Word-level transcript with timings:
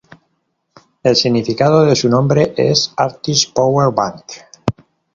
El 1.03 1.15
significado 1.15 1.85
de 1.85 1.95
su 1.95 2.09
nombre 2.09 2.55
es 2.57 2.91
artist 2.97 3.53
power 3.53 3.93
bank. 3.93 4.23